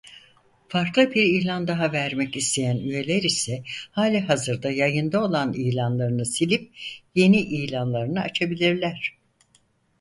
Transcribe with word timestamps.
Farklı 0.67 1.13
bir 1.13 1.23
ilan 1.23 1.67
daha 1.67 1.91
vermek 1.91 2.35
isteyen 2.35 2.77
üyeler 2.77 3.23
ise 3.23 3.63
halihazırda 3.91 4.71
yayında 4.71 5.23
olan 5.23 5.53
ilanlarını 5.53 6.25
silip 6.25 6.71
yeni 7.15 7.41
ilanlarını 7.41 8.21
açabilirler. 8.21 9.17